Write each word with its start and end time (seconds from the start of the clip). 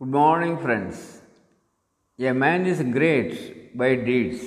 Good 0.00 0.08
morning, 0.08 0.58
friends. 0.58 1.22
A 2.18 2.32
man 2.32 2.66
is 2.66 2.82
great 2.82 3.78
by 3.78 3.94
deeds, 3.94 4.40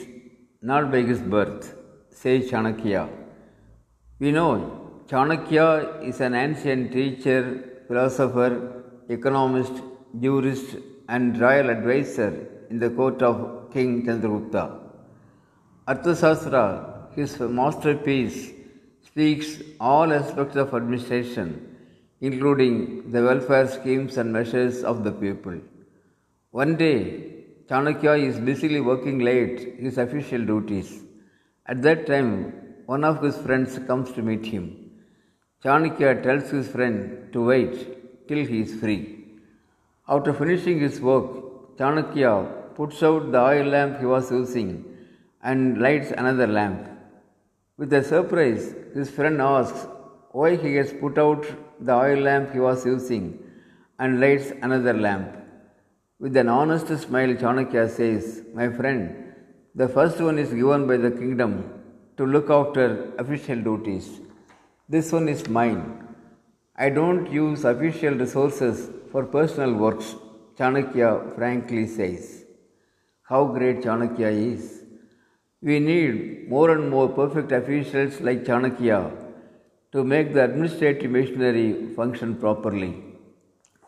not 0.62 0.92
by 0.92 1.04
his 1.04 1.22
birth, 1.22 1.74
says 2.10 2.52
Chanakya. 2.52 3.08
We 4.20 4.34
know 4.34 5.06
Chanakya 5.08 6.04
is 6.04 6.20
an 6.20 6.34
ancient 6.36 6.92
teacher, 6.92 7.86
philosopher, 7.88 8.84
economist, 9.08 9.72
jurist, 10.20 10.76
and 11.08 11.40
royal 11.40 11.70
advisor 11.70 12.34
in 12.70 12.80
the 12.80 12.90
court 12.90 13.22
of 13.22 13.72
King 13.72 14.06
Chandragupta. 14.06 14.66
Arthasastra, 15.88 17.16
his 17.16 17.40
masterpiece, 17.40 18.52
speaks 19.02 19.62
all 19.80 20.12
aspects 20.12 20.58
of 20.58 20.74
administration, 20.74 21.77
including 22.22 23.12
the 23.12 23.22
welfare 23.24 23.68
schemes 23.68 24.18
and 24.18 24.32
measures 24.32 24.84
of 24.84 25.04
the 25.04 25.12
people. 25.12 25.60
One 26.52 26.76
day, 26.76 27.34
Chanakya 27.70 28.18
is 28.28 28.40
busily 28.40 28.82
working 28.82 29.20
late 29.20 29.80
his 29.80 29.98
official 29.98 30.44
duties. 30.46 31.04
At 31.66 31.82
that 31.84 32.08
time, 32.08 32.54
one 32.86 33.04
of 33.04 33.22
his 33.22 33.38
friends 33.38 33.78
comes 33.88 34.12
to 34.14 34.22
meet 34.22 34.46
him. 34.46 34.92
Chanakya 35.64 36.24
tells 36.24 36.50
his 36.50 36.68
friend 36.70 37.32
to 37.34 37.46
wait 37.46 38.28
till 38.28 38.46
he 38.46 38.62
is 38.62 38.80
free. 38.80 39.26
After 40.08 40.34
finishing 40.34 40.80
his 40.80 41.02
work, 41.02 41.78
Chanakya 41.78 42.76
puts 42.76 43.04
out 43.04 43.32
the 43.32 43.42
oil 43.42 43.66
lamp 43.66 44.00
he 44.00 44.06
was 44.06 44.32
using 44.32 44.86
and 45.44 45.80
lights 45.82 46.12
another 46.12 46.48
lamp. 46.48 46.88
With 47.78 47.92
a 47.94 48.04
surprise, 48.04 48.74
his 48.94 49.10
friend 49.12 49.42
asks 49.42 49.86
why 50.38 50.50
he 50.64 50.72
has 50.80 50.92
put 51.02 51.18
out 51.24 51.44
the 51.88 51.94
oil 52.06 52.20
lamp 52.28 52.52
he 52.56 52.60
was 52.68 52.86
using 52.86 53.26
and 54.00 54.20
lights 54.24 54.50
another 54.68 54.94
lamp. 55.06 55.30
With 56.20 56.36
an 56.38 56.50
honest 56.50 56.90
smile, 57.06 57.34
Chanakya 57.44 57.90
says, 57.90 58.44
My 58.54 58.68
friend, 58.70 59.02
the 59.74 59.88
first 59.88 60.20
one 60.28 60.38
is 60.38 60.54
given 60.62 60.88
by 60.92 60.98
the 60.98 61.12
kingdom 61.12 61.54
to 62.18 62.26
look 62.26 62.50
after 62.50 62.88
official 63.24 63.60
duties. 63.70 64.08
This 64.88 65.12
one 65.12 65.28
is 65.28 65.48
mine. 65.48 65.84
I 66.76 66.90
don't 66.90 67.32
use 67.32 67.64
official 67.74 68.14
resources 68.14 68.90
for 69.12 69.24
personal 69.26 69.74
works, 69.74 70.16
Chanakya 70.58 71.36
frankly 71.36 71.86
says. 71.88 72.46
How 73.24 73.46
great 73.46 73.82
Chanakya 73.82 74.32
is! 74.54 74.84
We 75.62 75.80
need 75.80 76.50
more 76.50 76.70
and 76.76 76.92
more 76.92 77.10
perfect 77.10 77.52
officials 77.52 78.22
like 78.22 78.44
Chanakya 78.46 79.27
to 79.98 80.04
make 80.04 80.28
the 80.34 80.44
administrative 80.44 81.10
machinery 81.10 81.70
function 81.98 82.36
properly. 82.44 82.90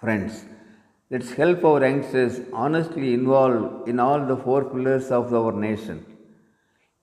Friends, 0.01 0.45
let's 1.11 1.31
help 1.39 1.63
our 1.69 1.81
youngsters 1.87 2.39
honestly 2.51 3.13
involved 3.13 3.87
in 3.87 3.99
all 4.05 4.21
the 4.31 4.37
four 4.45 4.61
pillars 4.71 5.11
of 5.11 5.33
our 5.39 5.51
nation. 5.51 5.97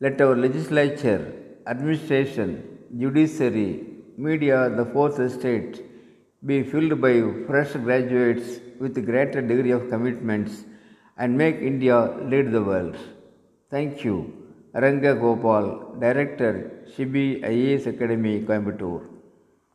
Let 0.00 0.20
our 0.20 0.36
legislature, 0.36 1.20
administration, 1.68 2.48
judiciary, 3.02 3.86
media, 4.16 4.70
the 4.70 4.86
fourth 4.86 5.20
estate 5.20 5.84
be 6.44 6.62
filled 6.64 7.00
by 7.00 7.14
fresh 7.46 7.74
graduates 7.86 8.58
with 8.80 9.04
greater 9.10 9.40
degree 9.40 9.70
of 9.70 9.88
commitments 9.88 10.64
and 11.16 11.38
make 11.38 11.56
India 11.56 11.98
lead 12.32 12.50
the 12.50 12.64
world. 12.70 12.96
Thank 13.70 14.04
you. 14.04 14.45
Ranga 14.82 15.14
Gopal, 15.14 15.96
Director, 15.98 16.84
Shibi 16.94 17.40
IAS 17.42 17.86
Academy, 17.86 18.42
Coimbatore. 18.42 19.15